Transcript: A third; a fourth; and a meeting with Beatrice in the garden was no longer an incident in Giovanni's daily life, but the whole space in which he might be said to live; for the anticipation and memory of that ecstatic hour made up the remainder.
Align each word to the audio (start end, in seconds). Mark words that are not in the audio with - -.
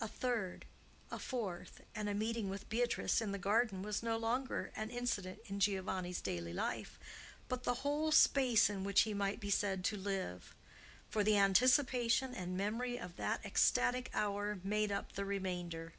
A 0.00 0.08
third; 0.08 0.64
a 1.12 1.18
fourth; 1.20 1.80
and 1.94 2.08
a 2.08 2.12
meeting 2.12 2.48
with 2.50 2.68
Beatrice 2.68 3.20
in 3.20 3.30
the 3.30 3.38
garden 3.38 3.82
was 3.82 4.02
no 4.02 4.16
longer 4.16 4.72
an 4.74 4.90
incident 4.90 5.38
in 5.46 5.60
Giovanni's 5.60 6.20
daily 6.20 6.52
life, 6.52 6.98
but 7.46 7.62
the 7.62 7.74
whole 7.86 8.10
space 8.10 8.68
in 8.68 8.82
which 8.82 9.02
he 9.02 9.14
might 9.14 9.38
be 9.38 9.48
said 9.48 9.84
to 9.84 9.96
live; 9.96 10.56
for 11.08 11.22
the 11.22 11.38
anticipation 11.38 12.34
and 12.34 12.56
memory 12.56 12.98
of 12.98 13.14
that 13.14 13.44
ecstatic 13.46 14.10
hour 14.12 14.58
made 14.64 14.90
up 14.90 15.12
the 15.12 15.24
remainder. 15.24 15.92